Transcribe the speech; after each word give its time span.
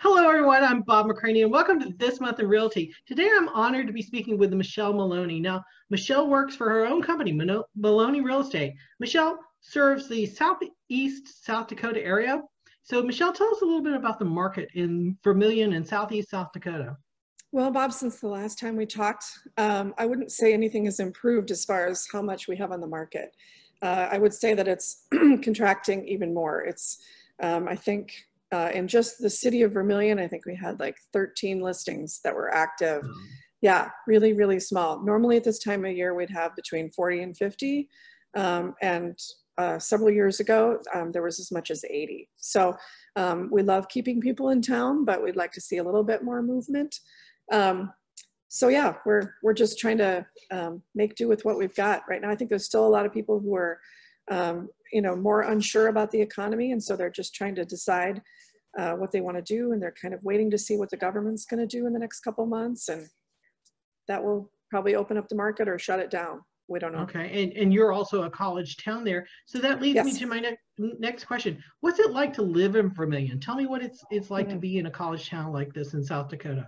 Hello, 0.00 0.28
everyone. 0.28 0.62
I'm 0.62 0.82
Bob 0.82 1.06
McCraney, 1.06 1.42
and 1.42 1.50
welcome 1.50 1.80
to 1.80 1.88
This 1.96 2.20
Month 2.20 2.38
in 2.38 2.48
Realty. 2.48 2.94
Today, 3.06 3.30
I'm 3.34 3.48
honored 3.48 3.86
to 3.86 3.94
be 3.94 4.02
speaking 4.02 4.36
with 4.36 4.52
Michelle 4.52 4.92
Maloney. 4.92 5.40
Now, 5.40 5.64
Michelle 5.88 6.28
works 6.28 6.54
for 6.54 6.68
her 6.68 6.84
own 6.84 7.02
company, 7.02 7.32
Maloney 7.32 8.20
Real 8.20 8.40
Estate. 8.40 8.74
Michelle 9.00 9.38
serves 9.62 10.06
the 10.06 10.26
Southeast 10.26 11.42
South 11.46 11.68
Dakota 11.68 12.04
area. 12.04 12.42
So, 12.82 13.02
Michelle, 13.02 13.32
tell 13.32 13.50
us 13.50 13.62
a 13.62 13.64
little 13.64 13.80
bit 13.80 13.94
about 13.94 14.18
the 14.18 14.26
market 14.26 14.68
in 14.74 15.16
Vermillion 15.24 15.72
and 15.72 15.86
Southeast 15.86 16.28
South 16.28 16.52
Dakota. 16.52 16.98
Well, 17.50 17.70
Bob, 17.70 17.90
since 17.90 18.20
the 18.20 18.28
last 18.28 18.58
time 18.58 18.76
we 18.76 18.84
talked, 18.84 19.24
um, 19.56 19.94
I 19.96 20.04
wouldn't 20.04 20.30
say 20.30 20.52
anything 20.52 20.84
has 20.84 21.00
improved 21.00 21.50
as 21.50 21.64
far 21.64 21.86
as 21.86 22.06
how 22.12 22.20
much 22.20 22.48
we 22.48 22.56
have 22.56 22.70
on 22.70 22.82
the 22.82 22.86
market. 22.86 23.34
Uh, 23.80 24.08
I 24.12 24.18
would 24.18 24.34
say 24.34 24.52
that 24.52 24.68
it's 24.68 25.06
contracting 25.42 26.06
even 26.06 26.34
more. 26.34 26.64
It's, 26.64 26.98
um, 27.42 27.66
I 27.66 27.76
think, 27.76 28.12
uh, 28.52 28.70
in 28.72 28.86
just 28.86 29.20
the 29.20 29.30
city 29.30 29.62
of 29.62 29.72
Vermillion, 29.72 30.18
I 30.18 30.28
think 30.28 30.46
we 30.46 30.54
had 30.54 30.78
like 30.78 30.96
13 31.12 31.60
listings 31.60 32.20
that 32.24 32.34
were 32.34 32.54
active. 32.54 33.02
Mm. 33.02 33.14
Yeah, 33.62 33.88
really, 34.06 34.32
really 34.32 34.60
small. 34.60 35.02
Normally 35.04 35.36
at 35.36 35.44
this 35.44 35.58
time 35.58 35.84
of 35.84 35.92
year, 35.96 36.14
we'd 36.14 36.30
have 36.30 36.54
between 36.54 36.90
40 36.92 37.22
and 37.22 37.36
50. 37.36 37.88
Um, 38.36 38.74
and 38.82 39.18
uh, 39.58 39.78
several 39.78 40.10
years 40.10 40.40
ago, 40.40 40.78
um, 40.94 41.10
there 41.10 41.22
was 41.22 41.40
as 41.40 41.50
much 41.50 41.70
as 41.70 41.84
80. 41.84 42.28
So 42.36 42.76
um, 43.16 43.48
we 43.50 43.62
love 43.62 43.88
keeping 43.88 44.20
people 44.20 44.50
in 44.50 44.60
town, 44.60 45.04
but 45.04 45.22
we'd 45.22 45.36
like 45.36 45.52
to 45.52 45.60
see 45.60 45.78
a 45.78 45.84
little 45.84 46.04
bit 46.04 46.22
more 46.22 46.42
movement. 46.42 46.94
Um, 47.50 47.92
so 48.48 48.68
yeah, 48.68 48.94
we're, 49.04 49.34
we're 49.42 49.54
just 49.54 49.78
trying 49.78 49.98
to 49.98 50.24
um, 50.50 50.82
make 50.94 51.16
do 51.16 51.26
with 51.26 51.44
what 51.44 51.58
we've 51.58 51.74
got 51.74 52.02
right 52.08 52.20
now. 52.20 52.30
I 52.30 52.36
think 52.36 52.50
there's 52.50 52.66
still 52.66 52.86
a 52.86 52.88
lot 52.88 53.06
of 53.06 53.12
people 53.12 53.40
who 53.40 53.56
are 53.56 53.80
um, 54.30 54.68
you 54.92 55.02
know, 55.02 55.16
more 55.16 55.42
unsure 55.42 55.88
about 55.88 56.10
the 56.10 56.20
economy. 56.20 56.72
And 56.72 56.82
so 56.82 56.96
they're 56.96 57.10
just 57.10 57.34
trying 57.34 57.54
to 57.56 57.64
decide 57.64 58.22
uh, 58.78 58.92
what 58.92 59.10
they 59.12 59.20
want 59.20 59.36
to 59.36 59.42
do. 59.42 59.72
And 59.72 59.82
they're 59.82 59.94
kind 60.00 60.14
of 60.14 60.22
waiting 60.22 60.50
to 60.50 60.58
see 60.58 60.76
what 60.76 60.90
the 60.90 60.96
government's 60.96 61.44
going 61.44 61.60
to 61.60 61.66
do 61.66 61.86
in 61.86 61.92
the 61.92 61.98
next 61.98 62.20
couple 62.20 62.46
months. 62.46 62.88
And 62.88 63.06
that 64.08 64.22
will 64.22 64.50
probably 64.70 64.94
open 64.94 65.16
up 65.16 65.28
the 65.28 65.34
market 65.34 65.68
or 65.68 65.78
shut 65.78 66.00
it 66.00 66.10
down. 66.10 66.40
We 66.68 66.80
don't 66.80 66.92
know. 66.92 67.00
Okay. 67.00 67.44
And, 67.44 67.52
and 67.52 67.72
you're 67.72 67.92
also 67.92 68.24
a 68.24 68.30
college 68.30 68.76
town 68.78 69.04
there. 69.04 69.26
So 69.46 69.58
that 69.60 69.80
leads 69.80 69.94
yes. 69.94 70.06
me 70.06 70.18
to 70.18 70.26
my 70.26 70.40
ne 70.40 70.56
next 70.98 71.24
question. 71.24 71.62
What's 71.80 72.00
it 72.00 72.10
like 72.10 72.32
to 72.34 72.42
live 72.42 72.74
in 72.74 72.92
Vermillion? 72.92 73.38
Tell 73.38 73.54
me 73.54 73.66
what 73.66 73.82
it's, 73.82 74.04
it's 74.10 74.30
like 74.30 74.46
mm 74.46 74.52
-hmm. 74.52 74.54
to 74.54 74.60
be 74.60 74.78
in 74.78 74.86
a 74.86 74.90
college 74.90 75.30
town 75.30 75.52
like 75.52 75.72
this 75.72 75.94
in 75.94 76.02
South 76.02 76.28
Dakota. 76.28 76.66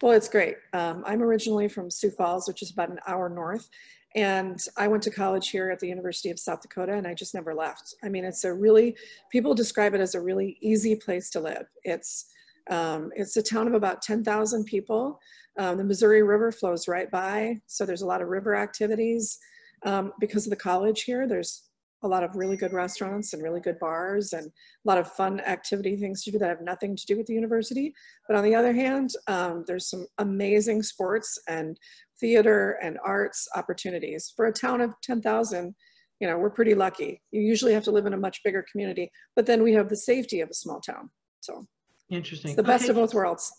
Well, 0.00 0.12
it's 0.12 0.28
great. 0.28 0.56
Um, 0.72 1.02
I'm 1.06 1.22
originally 1.22 1.68
from 1.68 1.90
Sioux 1.90 2.10
Falls, 2.10 2.46
which 2.46 2.62
is 2.62 2.70
about 2.70 2.90
an 2.90 3.00
hour 3.06 3.28
north. 3.28 3.68
And 4.14 4.58
I 4.76 4.88
went 4.88 5.02
to 5.04 5.10
college 5.10 5.50
here 5.50 5.70
at 5.70 5.80
the 5.80 5.88
University 5.88 6.30
of 6.30 6.38
South 6.38 6.62
Dakota 6.62 6.94
and 6.94 7.06
I 7.06 7.14
just 7.14 7.34
never 7.34 7.54
left. 7.54 7.94
I 8.02 8.08
mean, 8.08 8.24
it's 8.24 8.44
a 8.44 8.54
really, 8.54 8.96
people 9.30 9.54
describe 9.54 9.94
it 9.94 10.00
as 10.00 10.14
a 10.14 10.20
really 10.20 10.56
easy 10.60 10.94
place 10.94 11.30
to 11.30 11.40
live. 11.40 11.66
It's, 11.84 12.26
um, 12.70 13.10
it's 13.16 13.36
a 13.36 13.42
town 13.42 13.66
of 13.66 13.74
about 13.74 14.00
10,000 14.02 14.64
people. 14.64 15.20
Um, 15.58 15.76
the 15.76 15.84
Missouri 15.84 16.22
River 16.22 16.52
flows 16.52 16.88
right 16.88 17.10
by. 17.10 17.60
So 17.66 17.84
there's 17.84 18.02
a 18.02 18.06
lot 18.06 18.22
of 18.22 18.28
river 18.28 18.54
activities. 18.54 19.38
Um, 19.84 20.12
because 20.18 20.46
of 20.46 20.50
the 20.50 20.56
college 20.56 21.02
here, 21.02 21.28
there's 21.28 21.67
a 22.02 22.08
lot 22.08 22.22
of 22.22 22.36
really 22.36 22.56
good 22.56 22.72
restaurants 22.72 23.32
and 23.32 23.42
really 23.42 23.60
good 23.60 23.78
bars 23.78 24.32
and 24.32 24.46
a 24.46 24.50
lot 24.84 24.98
of 24.98 25.10
fun 25.12 25.40
activity 25.40 25.96
things 25.96 26.22
to 26.22 26.30
do 26.30 26.38
that 26.38 26.48
have 26.48 26.62
nothing 26.62 26.94
to 26.96 27.06
do 27.06 27.16
with 27.16 27.26
the 27.26 27.34
university. 27.34 27.92
But 28.26 28.36
on 28.36 28.44
the 28.44 28.54
other 28.54 28.72
hand, 28.72 29.10
um, 29.26 29.64
there's 29.66 29.90
some 29.90 30.06
amazing 30.18 30.82
sports 30.82 31.38
and 31.48 31.78
theater 32.20 32.78
and 32.82 32.98
arts 33.04 33.48
opportunities. 33.56 34.32
For 34.36 34.46
a 34.46 34.52
town 34.52 34.80
of 34.80 34.92
10,000, 35.02 35.74
you 36.20 36.26
know, 36.26 36.38
we're 36.38 36.50
pretty 36.50 36.74
lucky. 36.74 37.22
You 37.30 37.40
usually 37.40 37.72
have 37.72 37.84
to 37.84 37.90
live 37.90 38.06
in 38.06 38.14
a 38.14 38.18
much 38.18 38.42
bigger 38.44 38.64
community, 38.70 39.10
but 39.36 39.46
then 39.46 39.62
we 39.62 39.72
have 39.74 39.88
the 39.88 39.96
safety 39.96 40.40
of 40.40 40.50
a 40.50 40.54
small 40.54 40.80
town. 40.80 41.10
So 41.40 41.66
interesting. 42.10 42.56
the 42.56 42.62
best 42.62 42.84
okay. 42.84 42.90
of 42.90 42.96
both 42.96 43.14
worlds. 43.14 43.52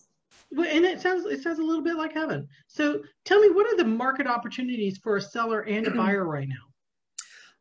Well, 0.51 0.67
and 0.69 0.83
it 0.83 0.99
sounds 0.99 1.25
it 1.25 1.43
sounds 1.43 1.59
a 1.59 1.63
little 1.63 1.83
bit 1.83 1.95
like 1.95 2.13
heaven. 2.13 2.47
So 2.67 3.01
tell 3.23 3.39
me, 3.39 3.49
what 3.51 3.67
are 3.67 3.77
the 3.77 3.85
market 3.85 4.27
opportunities 4.27 4.97
for 4.97 5.17
a 5.17 5.21
seller 5.21 5.61
and 5.61 5.87
a 5.87 5.91
buyer 5.95 6.25
right 6.25 6.47
now? 6.47 6.68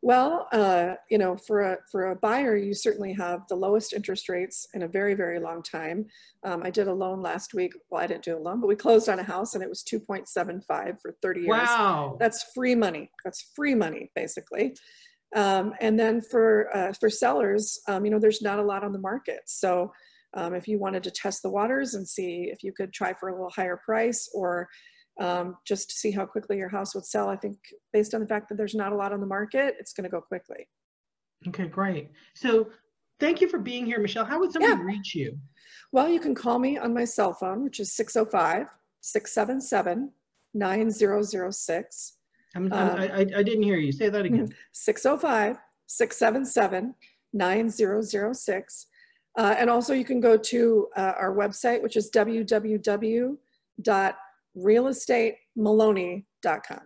Well, 0.01 0.47
uh, 0.53 0.95
you 1.11 1.19
know, 1.19 1.37
for 1.37 1.61
a, 1.61 1.79
for 1.91 2.13
a 2.13 2.17
buyer, 2.17 2.57
you 2.57 2.73
certainly 2.73 3.13
have 3.15 3.41
the 3.49 3.57
lowest 3.57 3.93
interest 3.93 4.29
rates 4.29 4.69
in 4.75 4.83
a 4.83 4.89
very, 4.89 5.15
very 5.15 5.41
long 5.41 5.61
time. 5.63 6.07
Um, 6.45 6.63
I 6.63 6.71
did 6.71 6.87
a 6.87 6.95
loan 6.95 7.21
last 7.21 7.53
week. 7.53 7.73
Well, 7.91 8.01
I 8.01 8.07
didn't 8.07 8.23
do 8.23 8.37
a 8.37 8.39
loan, 8.39 8.61
but 8.61 8.69
we 8.69 8.77
closed 8.77 9.09
on 9.09 9.19
a 9.19 9.25
house 9.25 9.55
and 9.55 9.63
it 9.63 9.69
was 9.69 9.83
2.75 9.83 11.01
for 11.01 11.17
30 11.21 11.41
years. 11.41 11.49
Wow. 11.49 12.17
That's 12.21 12.45
free 12.55 12.77
money. 12.77 13.11
That's 13.25 13.51
free 13.57 13.75
money, 13.75 14.11
basically. 14.15 14.77
Um, 15.35 15.75
and 15.81 15.99
then 15.99 16.23
for, 16.23 16.75
uh, 16.75 16.93
for 16.93 17.11
sellers, 17.11 17.81
um, 17.89 18.05
you 18.05 18.11
know, 18.13 18.21
there's 18.21 18.41
not 18.41 18.61
a 18.61 18.65
lot 18.65 18.85
on 18.85 18.93
the 18.93 19.01
market. 19.01 19.41
So 19.47 19.93
um, 20.35 20.55
if 20.55 20.69
you 20.69 20.79
wanted 20.79 21.03
to 21.05 21.11
test 21.11 21.43
the 21.43 21.51
waters 21.51 21.95
and 21.95 22.07
see 22.07 22.51
if 22.53 22.63
you 22.63 22.73
could 22.73 22.93
try 22.93 23.15
for 23.15 23.31
a 23.31 23.33
little 23.33 23.51
higher 23.51 23.81
price 23.85 24.31
or 24.33 24.69
um, 25.19 25.57
just 25.67 25.91
to 25.91 25.97
see 25.97 26.11
how 26.11 26.25
quickly 26.25 26.57
your 26.57 26.69
house 26.69 26.95
would 26.95 27.05
sell. 27.05 27.29
I 27.29 27.37
think 27.37 27.59
based 27.93 28.15
on 28.15 28.21
the 28.21 28.27
fact 28.27 28.49
that 28.49 28.57
there's 28.57 28.75
not 28.75 28.93
a 28.93 28.97
lot 28.97 29.13
on 29.13 29.21
the 29.21 29.27
market, 29.27 29.75
it's 29.79 29.93
going 29.93 30.05
to 30.05 30.11
go 30.11 30.21
quickly. 30.21 30.69
Okay, 31.49 31.67
great. 31.67 32.11
So 32.35 32.69
thank 33.21 33.41
you 33.41 33.49
for 33.49 33.59
being 33.59 33.87
here, 33.87 34.01
Michelle. 34.01 34.25
How 34.25 34.39
would 34.39 34.53
somebody 34.53 34.75
yeah. 34.75 34.83
reach 34.83 35.15
you? 35.15 35.39
Well, 35.93 36.09
you 36.09 36.21
can 36.21 36.35
call 36.35 36.59
me 36.59 36.79
on 36.79 36.95
my 36.95 37.05
cell 37.05 37.33
phone, 37.33 37.65
which 37.65 37.81
is 37.81 37.93
605 37.93 38.69
677 39.01 40.13
9006. 40.55 42.13
Um, 42.57 42.73
I, 42.73 43.25
didn't 43.25 43.63
hear 43.63 43.77
you. 43.77 43.93
Say 43.93 44.09
that 44.09 44.25
again. 44.25 44.49
605 44.73 45.59
677 45.87 46.95
9006. 47.33 48.87
Uh, 49.37 49.55
and 49.57 49.71
also 49.71 49.95
you 49.95 50.05
can 50.05 50.21
go 50.21 50.37
to 50.37 50.89
uh, 50.97 51.13
our 51.17 51.35
website, 51.35 51.83
which 51.83 51.97
is 51.97 52.11
www 52.11 53.37
realestatemaloney.com. 54.59 56.81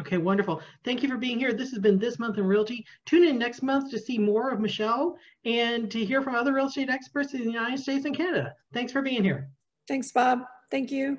Okay, 0.00 0.16
wonderful. 0.16 0.62
Thank 0.84 1.02
you 1.02 1.08
for 1.08 1.18
being 1.18 1.38
here. 1.38 1.52
This 1.52 1.70
has 1.70 1.78
been 1.78 1.98
This 1.98 2.18
Month 2.18 2.38
in 2.38 2.44
Realty. 2.44 2.84
Tune 3.04 3.28
in 3.28 3.38
next 3.38 3.62
month 3.62 3.90
to 3.90 3.98
see 3.98 4.18
more 4.18 4.50
of 4.50 4.58
Michelle 4.58 5.16
and 5.44 5.90
to 5.90 6.04
hear 6.04 6.22
from 6.22 6.34
other 6.34 6.54
real 6.54 6.66
estate 6.66 6.88
experts 6.88 7.34
in 7.34 7.40
the 7.40 7.50
United 7.50 7.78
States 7.78 8.06
and 8.06 8.16
Canada. 8.16 8.54
Thanks 8.72 8.90
for 8.90 9.02
being 9.02 9.22
here. 9.22 9.50
Thanks, 9.86 10.10
Bob. 10.10 10.40
Thank 10.70 10.90
you. 10.90 11.18